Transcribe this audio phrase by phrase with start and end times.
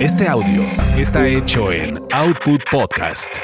[0.00, 0.62] Este audio
[0.96, 3.36] está hecho en Output Podcast.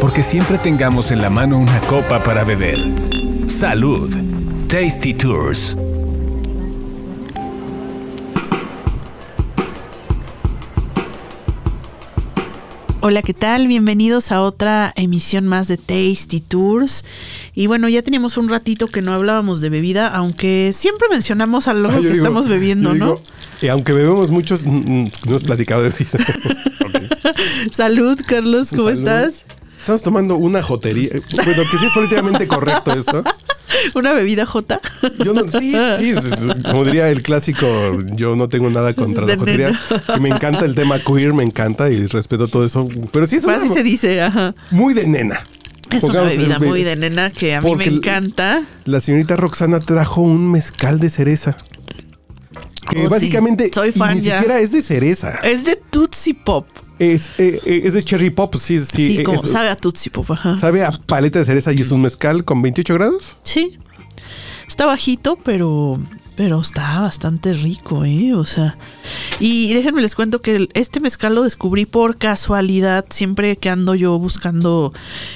[0.00, 2.76] Porque siempre tengamos en la mano una copa para beber.
[3.46, 4.12] Salud.
[4.68, 5.76] Tasty Tours.
[13.00, 13.68] Hola, ¿qué tal?
[13.68, 17.04] Bienvenidos a otra emisión más de Tasty Tours.
[17.54, 21.88] Y bueno, ya teníamos un ratito que no hablábamos de bebida, aunque siempre mencionamos algo
[21.90, 23.06] Ah, que digo- estamos bebiendo, ¿no?
[23.06, 23.22] digo,
[23.62, 27.32] y aunque bebemos muchos, no hemos platicado de vida.
[27.70, 28.98] Salud, Carlos, ¿cómo Salud.
[28.98, 29.44] estás?
[29.78, 31.10] Estamos tomando una jotería.
[31.44, 33.22] Bueno, que sí es políticamente correcto eso.
[33.94, 34.80] ¿Una bebida J?
[35.24, 36.14] Yo no, sí, sí,
[36.64, 37.66] como diría el clásico,
[38.14, 39.78] yo no tengo nada contra la jotería.
[40.20, 42.88] Me encanta el tema queer, me encanta y respeto todo eso.
[43.12, 44.54] Pero sí es una, Así se dice, ajá.
[44.70, 45.40] muy de nena.
[45.90, 48.62] Es una bebida muy de nena que a mí me encanta.
[48.84, 51.56] La señorita Roxana trajo un mezcal de cereza.
[52.90, 53.08] Que Oh, sí.
[53.08, 54.36] básicamente Soy fan ni ya.
[54.38, 55.34] siquiera es de cereza.
[55.42, 56.66] Es de Tootsie Pop.
[56.98, 58.86] Es, eh, eh, es de cherry pop, sí, sí.
[58.96, 60.56] Sí, eh, como es- sabe a Tootsie Pop, ajá.
[60.58, 63.36] Sabe a paleta de cereza y es un mezcal con 28 grados.
[63.44, 63.78] Sí.
[64.66, 65.98] Está bajito, pero
[66.36, 68.32] pero está bastante rico, ¿eh?
[68.32, 68.78] O sea,
[69.40, 74.16] y déjenme les cuento que este mezcal lo descubrí por casualidad, siempre que ando yo
[74.20, 74.92] buscando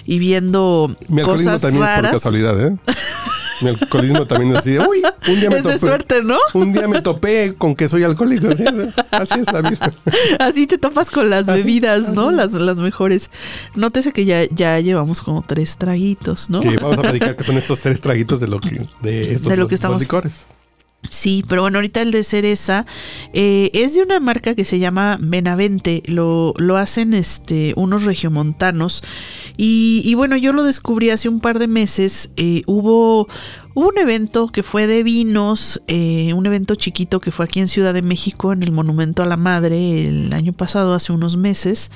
[0.06, 2.12] y viendo Mi cosas también es por raras.
[2.12, 2.76] casualidad, ¿eh?
[3.62, 6.36] Mi alcoholismo también es así uy, un día me Es de suerte, ¿no?
[6.54, 8.48] Un día me topé con que soy alcohólico.
[8.50, 9.92] Así es, así es la vida.
[10.38, 12.30] Así te topas con las Así, bebidas, ¿no?
[12.30, 13.30] Las, las mejores.
[13.74, 16.60] Nótese que ya, ya llevamos como tres traguitos, ¿no?
[16.60, 19.56] Que vamos a platicar que son estos tres traguitos de lo que, de estos De
[19.56, 20.46] lo que estamos- licores.
[21.10, 22.86] Sí, pero bueno, ahorita el de cereza
[23.34, 26.02] eh, es de una marca que se llama Benavente.
[26.06, 29.02] Lo, lo hacen este, unos regiomontanos.
[29.56, 32.30] Y, y bueno, yo lo descubrí hace un par de meses.
[32.36, 33.28] eh, hubo,
[33.74, 37.68] hubo un evento que fue de vinos, eh, un evento chiquito que fue aquí en
[37.68, 41.90] Ciudad de México, en el Monumento a la Madre, el año pasado, hace unos meses.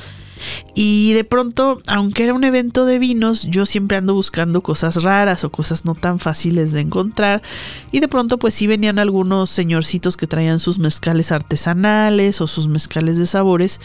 [0.74, 5.44] Y de pronto, aunque era un evento de vinos, yo siempre ando buscando cosas raras
[5.44, 7.42] o cosas no tan fáciles de encontrar.
[7.90, 12.68] Y de pronto, pues sí venían algunos señorcitos que traían sus mezcales artesanales o sus
[12.68, 13.80] mezcales de sabores.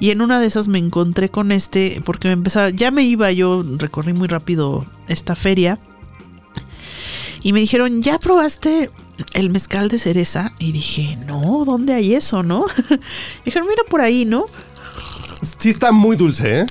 [0.00, 3.30] Y en una de esas me encontré con este, porque me empezaba, ya me iba,
[3.30, 5.78] yo recorrí muy rápido esta feria.
[7.44, 8.90] Y me dijeron, ¿ya probaste
[9.34, 10.54] el mezcal de cereza?
[10.58, 12.64] Y dije, no, ¿dónde hay eso, no?
[13.44, 14.46] dijeron, mira por ahí, ¿no?
[15.58, 16.66] Sí está muy dulce, ¿eh?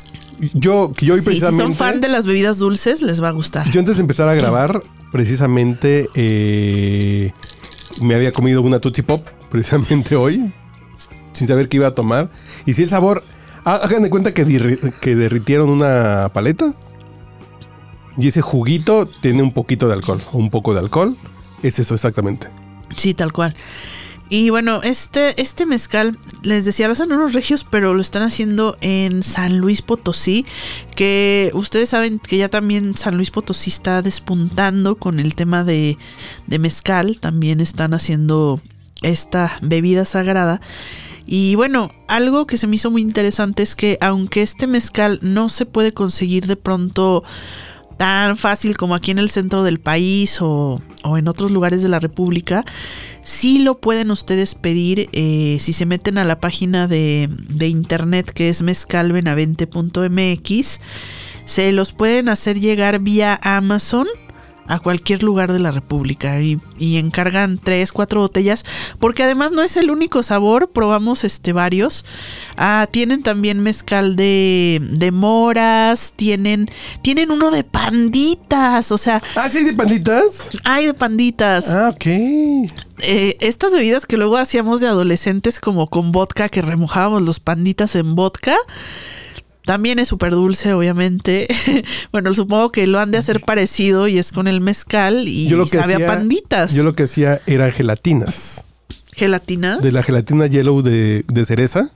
[0.53, 1.63] Yo, que yo hoy Sí, si precisamente...
[1.63, 3.69] son fan de las bebidas dulces, les va a gustar.
[3.69, 4.81] Yo antes de empezar a grabar,
[5.11, 7.31] precisamente eh,
[8.01, 10.51] me había comido una Tootsie Pop, precisamente hoy,
[11.33, 12.31] sin saber qué iba a tomar.
[12.65, 13.23] Y si el sabor,
[13.63, 16.73] hagan de cuenta que, que derritieron una paleta
[18.17, 21.17] y ese juguito tiene un poquito de alcohol, un poco de alcohol.
[21.61, 22.47] Es eso exactamente.
[22.95, 23.55] Sí, tal cual.
[24.29, 28.77] Y bueno, este, este mezcal, les decía, lo hacen unos regios, pero lo están haciendo
[28.81, 30.45] en San Luis Potosí,
[30.95, 35.97] que ustedes saben que ya también San Luis Potosí está despuntando con el tema de,
[36.47, 38.59] de mezcal, también están haciendo
[39.01, 40.61] esta bebida sagrada.
[41.25, 45.47] Y bueno, algo que se me hizo muy interesante es que aunque este mezcal no
[45.47, 47.23] se puede conseguir de pronto
[47.97, 51.89] tan fácil como aquí en el centro del país o, o en otros lugares de
[51.89, 52.63] la República,
[53.21, 58.31] sí lo pueden ustedes pedir eh, si se meten a la página de, de internet
[58.31, 60.79] que es mezcalbenavente.mx.
[61.45, 64.07] Se los pueden hacer llegar vía Amazon
[64.67, 68.63] a cualquier lugar de la República y, y encargan tres, cuatro botellas,
[68.99, 72.05] porque además no es el único sabor, probamos este varios.
[72.55, 76.69] Ah, tienen también mezcal de, de moras, tienen,
[77.01, 80.49] tienen uno de panditas, o sea, Ah, sí, de panditas.
[80.63, 81.69] hay de panditas.
[81.69, 82.05] Ah, ok.
[83.05, 87.95] Eh, estas bebidas que luego hacíamos de adolescentes como con vodka, que remojábamos los panditas
[87.95, 88.55] en vodka.
[89.65, 91.47] También es súper dulce, obviamente.
[92.11, 95.57] bueno, supongo que lo han de hacer parecido y es con el mezcal y Yo
[95.57, 96.73] lo que sabe hacía- a panditas.
[96.73, 98.65] Yo lo que hacía eran gelatinas.
[99.13, 99.81] ¿Gelatinas?
[99.81, 101.89] De la gelatina yellow de, de cereza.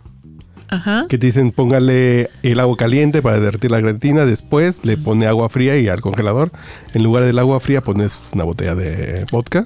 [0.69, 1.05] Ajá.
[1.07, 5.47] que te dicen póngale el agua caliente para derretir la gelatina, después le pone agua
[5.47, 6.51] fría y al congelador.
[6.93, 9.65] En lugar del agua fría pones una botella de vodka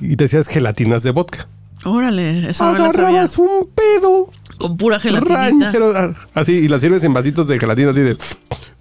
[0.00, 1.46] y te hacías gelatinas de vodka.
[1.86, 3.08] Órale, esa no me la sabía.
[3.08, 7.90] Agarrabas un pedo Con pura ranchero, ah, así y la sirves en vasitos de gelatina
[7.90, 8.16] así de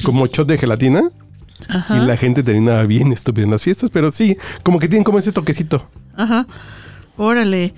[0.04, 1.04] como shot de gelatina
[1.70, 1.98] Ajá.
[1.98, 5.20] y la gente termina bien estúpida en las fiestas, pero sí, como que tienen como
[5.20, 5.88] ese toquecito.
[6.16, 6.46] Ajá.
[7.18, 7.74] Órale.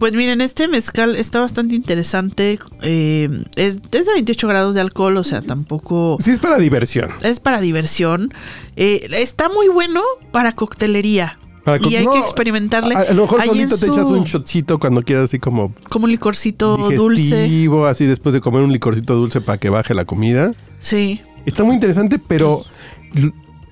[0.00, 2.58] Pues miren, este mezcal está bastante interesante.
[2.82, 6.16] eh, es, es de 28 grados de alcohol, o sea, tampoco...
[6.20, 7.12] Sí es para diversión.
[7.22, 8.34] Es para diversión.
[8.74, 11.38] Eh, está muy bueno para coctelería.
[11.66, 12.94] Para y hay que experimentarle.
[12.94, 16.04] A, a lo mejor Ahí solito te echas un shotcito cuando quieras así como Como
[16.04, 17.22] un licorcito dulce.
[17.22, 20.52] digestivo, así después de comer un licorcito dulce para que baje la comida.
[20.78, 21.20] Sí.
[21.44, 22.64] Está muy interesante, pero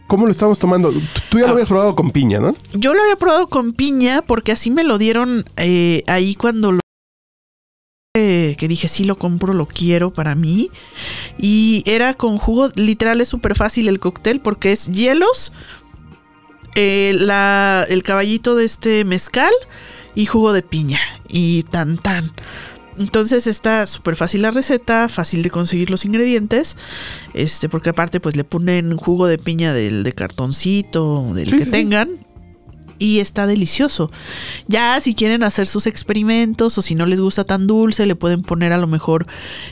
[0.08, 0.90] ¿cómo lo estamos tomando?
[0.90, 1.00] Tú-
[1.30, 1.52] Tú ya lo Ah.
[1.52, 2.54] habías probado con piña, ¿no?
[2.74, 6.80] Yo lo había probado con piña porque así me lo dieron eh, ahí cuando lo
[8.16, 10.70] eh, que dije sí lo compro, lo quiero para mí
[11.36, 15.52] y era con jugo, literal es súper fácil el cóctel porque es hielos,
[16.74, 19.52] eh, la, el caballito de este mezcal
[20.14, 22.32] y jugo de piña y tan tan.
[22.98, 26.76] Entonces está súper fácil la receta, fácil de conseguir los ingredientes,
[27.32, 31.64] este, porque aparte pues le ponen jugo de piña del de cartoncito, del Sí, que
[31.64, 32.23] sí, tengan.
[32.98, 34.10] Y está delicioso.
[34.68, 38.42] Ya si quieren hacer sus experimentos o si no les gusta tan dulce, le pueden
[38.42, 39.26] poner a lo mejor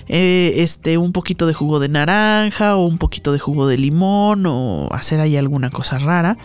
[0.09, 4.45] eh, este un poquito de jugo de naranja o un poquito de jugo de limón
[4.47, 6.39] o hacer ahí alguna cosa rara.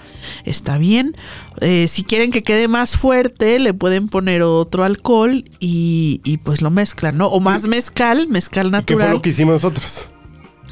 [0.46, 1.16] Está bien.
[1.62, 6.62] Eh, si quieren que quede más fuerte, le pueden poner otro alcohol y, y pues
[6.62, 7.28] lo mezclan, ¿no?
[7.28, 9.08] O más mezcal, mezcal ¿Qué natural.
[9.08, 10.10] fue lo que hicimos nosotros?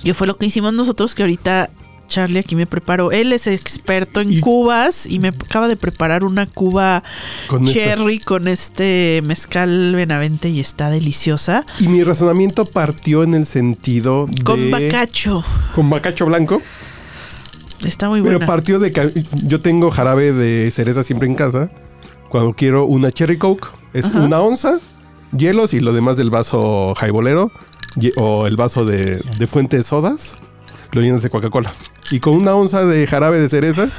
[0.04, 1.70] que fue lo que hicimos nosotros, que ahorita
[2.08, 3.12] Charlie aquí me preparó.
[3.12, 7.04] Él es experto en Y- cubas y me acaba de preparar una cuba
[7.48, 11.66] Con cherry con este mezcal benavente y está deliciosa.
[11.80, 14.44] Y mi razonamiento partió en el sentido de...
[14.44, 15.44] Con bacacho.
[15.74, 16.62] Con bacacho blanco.
[17.86, 18.46] Está muy Pero buena.
[18.48, 21.72] partió de que yo tengo jarabe de cereza siempre en casa.
[22.30, 24.22] Cuando quiero una cherry coke, es Ajá.
[24.22, 24.80] una onza,
[25.36, 27.52] hielos y lo demás del vaso jaibolero
[28.18, 30.36] o el vaso de, de fuente de sodas,
[30.96, 31.72] lo llenas de Coca-Cola.
[32.12, 33.90] Y con una onza de jarabe de cereza,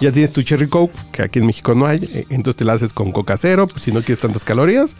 [0.00, 1.98] ya tienes tu cherry coke, que aquí en México no hay.
[2.12, 4.96] eh, Entonces te la haces con coca cero, pues si no quieres tantas calorías.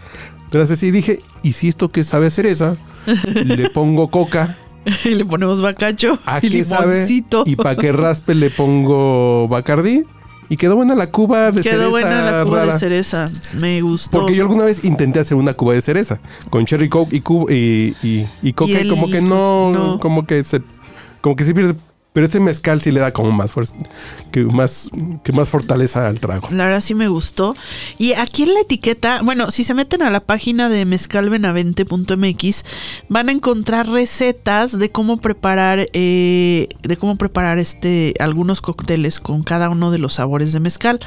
[0.50, 2.76] Te la haces así y dije, ¿y si esto que sabe a cereza?
[3.34, 4.58] Le pongo coca.
[5.04, 7.06] y le ponemos bacacho ¿A y qué sabe?
[7.46, 10.04] Y para que raspe le pongo Bacardí.
[10.50, 12.72] Y quedó buena la cuba de cereza Quedó buena la cuba rara.
[12.74, 13.30] de cereza.
[13.58, 14.20] Me gustó.
[14.20, 16.20] Porque yo alguna vez intenté hacer una cuba de cereza
[16.50, 19.72] con cherry coke y cuba y, y, y coca Y y el como que no,
[19.72, 20.00] no.
[20.00, 20.60] como que se
[21.24, 21.74] como que se pierde
[22.12, 23.74] pero ese mezcal sí le da como más fuerza
[24.30, 24.88] que más
[25.24, 26.46] que más fortaleza al trago.
[26.52, 27.56] La verdad sí me gustó.
[27.98, 32.64] Y aquí en la etiqueta, bueno, si se meten a la página de mezcalbenavente.mx,
[33.08, 39.42] van a encontrar recetas de cómo preparar, eh, de cómo preparar este algunos cócteles con
[39.42, 41.00] cada uno de los sabores de mezcal.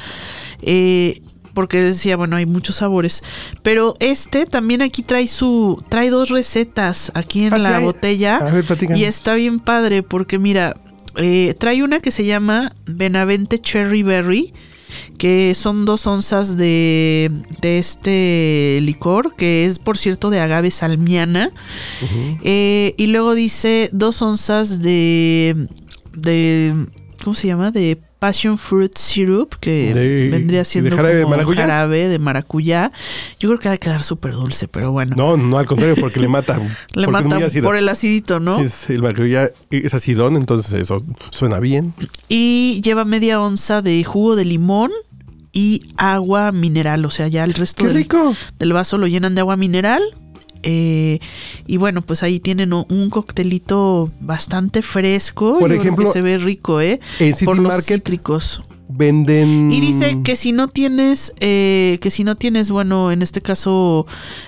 [0.60, 1.22] Eh,
[1.58, 3.24] porque decía, bueno, hay muchos sabores.
[3.64, 5.82] Pero este también aquí trae su.
[5.88, 8.36] trae dos recetas aquí en Ah, la botella.
[8.36, 9.00] A ver, platícanos.
[9.00, 10.76] Y está bien padre porque mira,
[11.16, 14.54] eh, trae una que se llama Benavente Cherry Berry,
[15.18, 21.50] que son dos onzas de, de este licor, que es por cierto de agave salmiana.
[22.44, 25.66] Eh, y luego dice dos onzas de,
[26.14, 26.86] de,
[27.24, 27.72] ¿cómo se llama?
[27.72, 31.60] De passion fruit syrup, que De- vendría de siendo jarabe de como maracuyá.
[31.62, 32.92] jarabe de maracuyá.
[33.38, 35.14] Yo creo que va a quedar súper dulce, pero bueno.
[35.16, 36.60] No, no al contrario porque le mata.
[36.94, 37.06] Le
[37.44, 37.64] ácido.
[37.66, 38.58] por el acidito, ¿no?
[38.58, 41.94] Sí, es- el maracuyá es acidón, entonces eso suena bien.
[42.28, 44.90] Y lleva media onza de jugo de limón
[45.52, 47.04] y agua mineral.
[47.04, 48.34] O sea, ya el resto ¡Qué del, rico!
[48.58, 50.02] del vaso lo llenan de agua mineral.
[50.70, 51.18] Eh,
[51.66, 55.58] y bueno, pues ahí tienen un- coctelito bastante fresco.
[55.58, 57.00] Por ejemplo, que se ve rico, ¿eh?
[57.20, 58.62] En City Por los Market cítricos.
[58.90, 63.40] venden Y dice que si no tienes, eh, que si no tienes, bueno, en este
[63.40, 64.06] caso,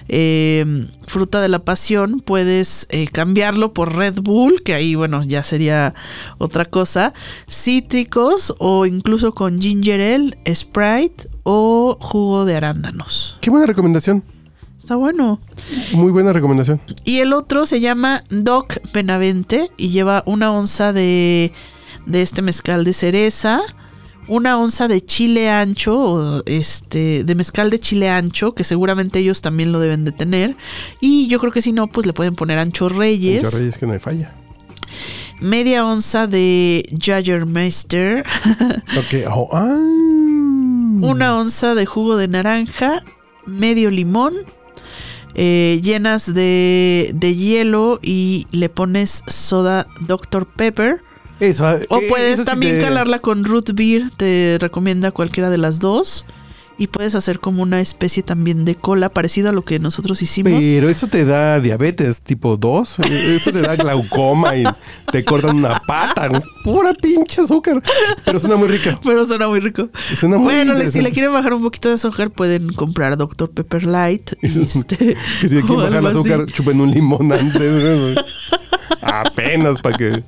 [0.08, 5.42] eh, fruta de la pasión, puedes eh, cambiarlo por Red Bull, que ahí, bueno, ya
[5.42, 5.94] sería
[6.38, 7.14] otra cosa.
[7.48, 13.38] Cítricos o incluso con ginger ale, Sprite o jugo de arándanos.
[13.40, 14.22] Qué buena recomendación.
[14.80, 15.38] Está bueno.
[15.92, 16.80] Muy buena recomendación.
[17.04, 21.52] Y el otro se llama Doc Benavente y lleva una onza de,
[22.06, 23.60] de este mezcal de cereza,
[24.26, 29.70] una onza de chile ancho, este, de mezcal de chile ancho, que seguramente ellos también
[29.70, 30.56] lo deben de tener.
[30.98, 33.42] Y yo creo que si no, pues le pueden poner ancho reyes.
[33.42, 34.32] Yo reyes que no hay falla.
[35.40, 38.24] Media onza de Jagermeister,
[39.30, 39.66] oh, ah.
[41.02, 43.02] una onza de jugo de naranja,
[43.44, 44.34] medio limón.
[45.42, 50.44] Eh, llenas de, de hielo y le pones soda Dr.
[50.44, 51.00] Pepper.
[51.40, 55.48] Eso, O eh, puedes eso sí también te- calarla con root beer, te recomienda cualquiera
[55.48, 56.26] de las dos.
[56.80, 60.54] Y puedes hacer como una especie también de cola, parecido a lo que nosotros hicimos.
[60.58, 63.00] Pero eso te da diabetes tipo 2.
[63.00, 64.64] eh, Eso te da glaucoma y
[65.12, 66.26] te cortan una pata.
[66.28, 67.82] Es pura pinche azúcar.
[68.24, 68.98] Pero suena muy rica.
[69.04, 69.90] Pero suena muy rico.
[70.18, 73.50] Suena muy Bueno, si le quieren bajar un poquito de azúcar, pueden comprar Dr.
[73.50, 74.30] Pepper Light.
[74.42, 78.18] Y este, si le quieren bajar el azúcar, chupen un limón antes.
[79.02, 80.22] Apenas para que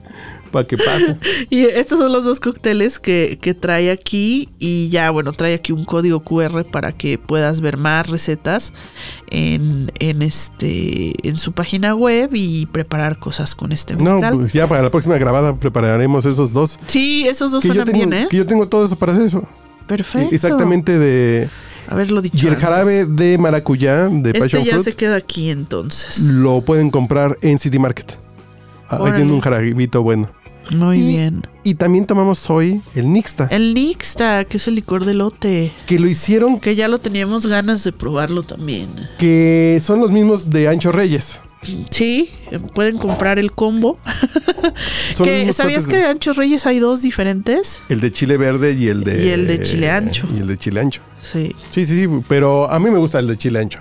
[0.50, 1.16] para que pase.
[1.48, 4.50] Y estos son los dos cócteles que, que trae aquí.
[4.58, 8.74] Y ya, bueno, trae aquí un código QR para que puedas ver más recetas
[9.30, 14.34] en, en este en su página web y preparar cosas con este No, mezcal.
[14.36, 16.78] pues ya para la próxima grabada prepararemos esos dos.
[16.86, 18.26] Sí, esos dos suenan tengo, bien, ¿eh?
[18.30, 19.48] que yo tengo todo eso para hacer eso.
[19.86, 20.34] Perfecto.
[20.34, 21.48] Exactamente de...
[21.88, 22.36] Haberlo dicho.
[22.36, 22.62] Y el antes.
[22.62, 26.18] jarabe de maracuyá, de Este Passion ya Fruit, se queda aquí entonces.
[26.20, 28.18] lo pueden comprar en City Market.
[29.00, 30.30] Ah, Ahí un jarabito bueno.
[30.70, 31.42] Muy Y- bien.
[31.64, 35.72] Y también tomamos hoy el Nixta, El Nixta, que es el licor de lote.
[35.86, 38.88] que lo hicieron, Que ya lo teníamos ganas de probarlo también.
[39.18, 41.40] que son los mismos de Ancho Reyes.
[41.90, 42.30] Sí,
[42.74, 43.98] pueden comprar el combo.
[45.22, 47.80] Que, ¿Sabías que de- de Anchos Reyes hay dos diferentes?
[47.88, 49.24] El de chile verde y el de...
[49.24, 50.26] Y el de chile ancho.
[50.36, 51.00] Y el de chile ancho.
[51.20, 51.54] Sí.
[51.70, 53.80] Sí, sí, sí, pero a mí me gusta el de chile ancho.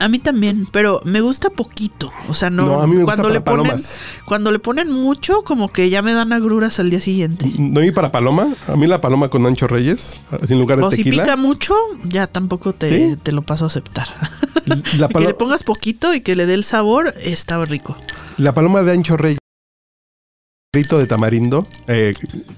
[0.00, 2.10] A mí también, pero me gusta poquito.
[2.28, 2.64] O sea, no.
[2.64, 3.98] No, a mí me gusta cuando para le ponen, palomas.
[4.24, 7.50] cuando le ponen mucho, como que ya me dan agruras al día siguiente.
[7.58, 10.16] No, y para paloma, a mí la paloma con Ancho Reyes,
[10.46, 11.24] sin lugar de O si tequila.
[11.24, 13.16] pica mucho, ya tampoco te, ¿Sí?
[13.22, 14.08] te lo paso a aceptar.
[14.98, 17.96] la, que le pongas poquito y que le dé el sabor, está rico.
[18.38, 19.38] la paloma de Ancho Reyes.
[20.72, 22.14] Jarrito de tamarindo, eh,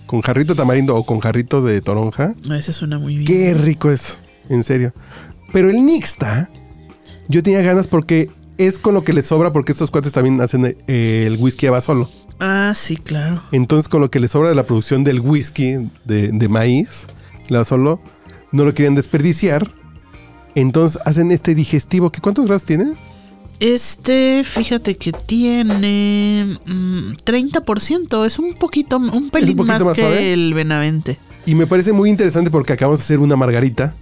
[0.06, 2.34] con jarrito de tamarindo o con jarrito de toronja.
[2.50, 3.26] Ese suena muy bien.
[3.26, 4.20] Qué rico es,
[4.50, 4.92] en serio.
[5.52, 6.50] Pero el Nixta,
[7.28, 10.76] yo tenía ganas porque es con lo que le sobra, porque estos cuates también hacen
[10.86, 12.10] eh, el whisky a solo.
[12.38, 13.42] Ah, sí, claro.
[13.52, 17.06] Entonces, con lo que le sobra de la producción del whisky de, de maíz,
[17.48, 18.00] la solo,
[18.50, 19.70] no lo querían desperdiciar.
[20.54, 22.10] Entonces hacen este digestivo.
[22.10, 22.92] que ¿Cuántos grados tiene?
[23.60, 28.26] Este, fíjate que tiene mm, 30%.
[28.26, 30.32] Es un poquito, un pelín poquito más, más que suave?
[30.32, 31.18] el Benavente.
[31.46, 33.94] Y me parece muy interesante porque acabamos de hacer una margarita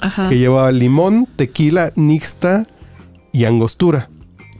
[0.00, 0.28] Ajá.
[0.28, 2.66] que lleva limón, tequila, nixta
[3.32, 4.08] y angostura.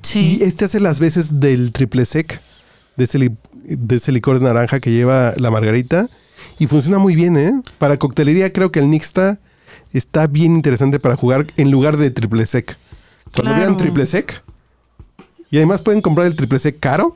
[0.02, 0.38] Sí.
[0.40, 2.40] Y este hace las veces del triple sec,
[2.96, 3.32] de ese,
[3.64, 6.08] de ese licor de naranja que lleva la margarita.
[6.58, 7.52] Y funciona muy bien, ¿eh?
[7.78, 9.38] Para coctelería creo que el Nixta
[9.92, 12.76] está bien interesante para jugar en lugar de triple sec.
[13.34, 13.60] Cuando Claro.
[13.60, 14.42] vean triple sec.
[15.50, 17.14] Y además pueden comprar el triple sec caro.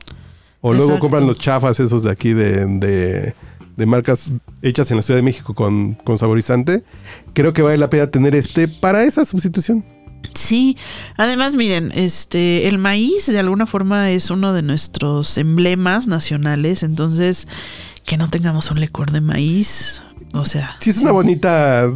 [0.61, 3.33] O luego compran los chafas esos de aquí de, de-
[3.79, 4.31] de marcas
[4.61, 6.83] hechas en la Ciudad de México con, con saborizante.
[7.33, 9.83] Creo que vale la pena tener este para esa sustitución.
[10.35, 10.77] Sí,
[11.17, 17.47] además miren, este, el maíz de alguna forma es uno de nuestros emblemas nacionales, entonces
[18.05, 21.89] que no tengamos un licor de maíz, o sea, Sí, es una bonita.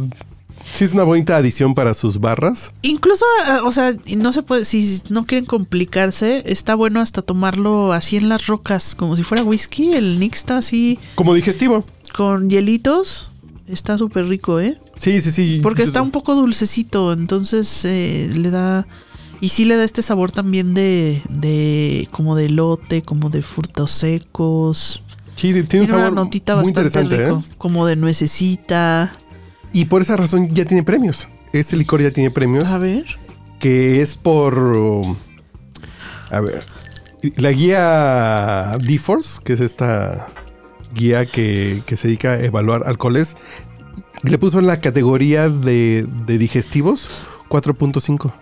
[0.72, 2.72] Sí, es una bonita adición para sus barras.
[2.82, 7.92] incluso, ah, o sea, no se puede, si no quieren complicarse, está bueno hasta tomarlo
[7.92, 11.84] así en las rocas, como si fuera whisky, el Nixta así Como digestivo.
[12.16, 13.30] con hielitos,
[13.68, 14.78] está súper rico, ¿eh?
[14.96, 15.60] Sí, sí, sí.
[15.62, 18.86] Porque está un poco dulcecito, entonces eh, le da...
[19.40, 23.90] Y sí le da este sabor también de, de como de lote, como de frutos
[23.90, 25.02] secos.
[25.36, 27.54] Sí, tiene un Tiene una sabor notita muy bastante interesante, rico, ¿eh?
[27.58, 29.12] como de nuececita.
[29.74, 31.28] Y por esa razón ya tiene premios.
[31.52, 32.64] Este licor ya tiene premios.
[32.68, 33.04] A ver.
[33.60, 35.16] Que es por.
[36.30, 36.64] a ver.
[37.36, 40.28] La guía D-Force, que es esta
[40.94, 43.36] guía que, que se dedica a evaluar alcoholes,
[44.22, 47.08] le puso en la categoría de, de digestivos
[47.48, 48.32] 4.5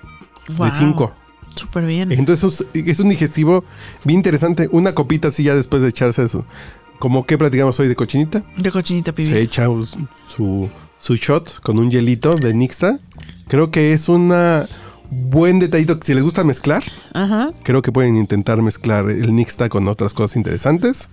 [0.57, 1.13] Wow, de 5.
[1.55, 2.13] Súper bien.
[2.13, 3.65] Entonces es, un digestivo
[4.05, 4.69] bien interesante.
[4.73, 6.45] Una copita así ya después de echarse eso.
[6.99, 8.45] Como que platicamos hoy de cochinita.
[8.57, 9.33] De cochinita pibil.
[9.33, 9.67] Se echa
[10.27, 10.69] su,
[11.03, 12.99] su shot con un hielito de Nixta.
[13.49, 14.67] Creo que es una
[15.11, 16.83] buen detallito que si les gusta mezclar,
[17.13, 17.51] Ajá.
[17.65, 21.09] creo que pueden intentar mezclar el Nixta con otras cosas interesantes.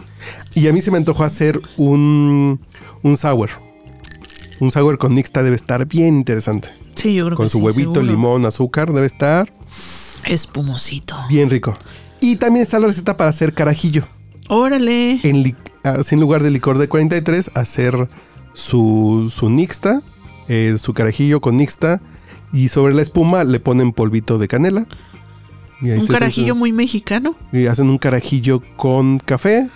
[0.56, 2.62] Y a mí se me antojó hacer un,
[3.04, 3.50] un sour.
[4.62, 6.70] Un sour con Nixta debe estar bien interesante.
[6.94, 8.12] Sí, yo creo Con que su sí, huevito, seguro.
[8.12, 9.52] limón, azúcar, debe estar
[10.26, 11.16] Espumosito.
[11.30, 11.78] bien rico.
[12.22, 14.04] Y también está la receta para hacer carajillo.
[14.50, 15.20] Órale.
[15.24, 18.10] en, en lugar de licor de 43, hacer
[18.54, 20.02] su, su nixta,
[20.48, 22.02] eh, su carajillo con nixta,
[22.52, 24.86] y sobre la espuma le ponen polvito de canela.
[25.82, 27.36] Y ahí Un se carajillo muy mexicano.
[27.54, 29.70] y hacen un carajillo con café.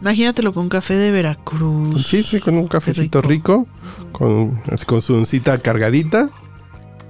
[0.00, 2.06] Imagínatelo con café de Veracruz.
[2.06, 3.66] Sí, sí, con un cafecito rico,
[4.12, 6.28] con, con su oncita cargadita.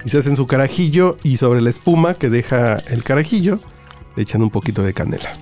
[0.04, 3.58] Y se hacen su carajillo y sobre la espuma que deja el carajillo
[4.16, 5.32] le echan un poquito de canela.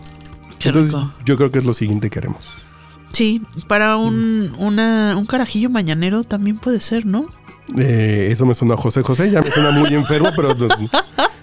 [0.60, 1.10] Qué Entonces rico.
[1.24, 2.52] yo creo que es lo siguiente que haremos.
[3.12, 7.26] Sí, para un, una, un carajillo mañanero también puede ser, ¿no?
[7.78, 10.54] Eh, eso me suena a José José, ya me suena muy enfermo, pero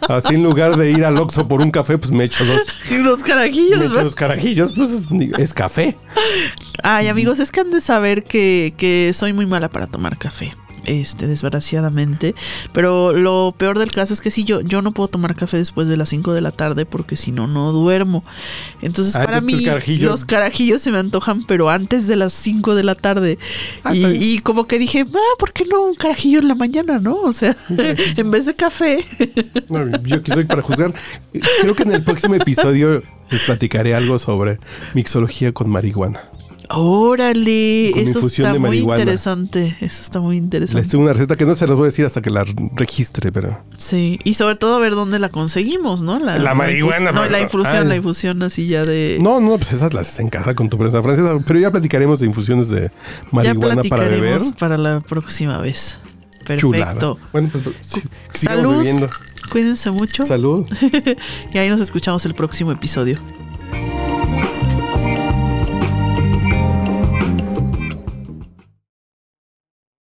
[0.08, 2.62] así en lugar de ir al Oxxo por un café, pues me echo dos,
[2.92, 4.92] Los carajillos, me echo dos carajillos, pues
[5.38, 5.96] es café.
[6.84, 10.54] Ay, amigos, es que han de saber que, que soy muy mala para tomar café.
[10.86, 12.36] Este, desgraciadamente.
[12.74, 15.88] Pero lo peor del caso es que sí, yo, yo no puedo tomar café después
[15.88, 18.24] de las 5 de la tarde porque si no, no duermo.
[18.82, 22.76] Entonces, Ah, para mí, carajillo- los carajillos se me antojan, pero antes de las 5
[22.76, 23.38] de la tarde.
[23.84, 27.16] Ah, y, como que dije, ah, ¿por qué no un carajillo en la mañana, no?
[27.16, 29.04] O sea, en vez de café.
[29.70, 30.94] No, yo aquí soy para juzgar.
[31.62, 34.60] Creo que en el próximo episodio les platicaré algo sobre
[34.94, 36.22] mixología con marihuana.
[36.72, 39.76] Órale, Con eso infusión está de muy interesante.
[39.82, 40.88] Eso está muy Les interesante.
[40.88, 42.46] tengo una receta que no se las voy a decir hasta que la
[42.76, 43.60] registre, pero...
[43.78, 46.20] Sí, y sobre todo a ver dónde la conseguimos, ¿no?
[46.20, 47.88] La marihuana, infus- No, la infusión, Ay.
[47.88, 49.18] la infusión así ya de...
[49.20, 51.40] No, no, pues esas las haces en casa con tu prensa francesa.
[51.46, 52.92] Pero ya platicaremos de infusiones de ya
[53.32, 54.20] marihuana para beber.
[54.20, 55.98] platicaremos para la próxima vez.
[56.58, 56.86] Chulada.
[56.94, 57.20] Perfecto.
[57.32, 58.78] Bueno, pues sí, sigamos Salud.
[58.78, 59.10] bebiendo.
[59.52, 60.68] Cuídense mucho Salud.
[61.54, 63.18] y ahí nos escuchamos el próximo episodio.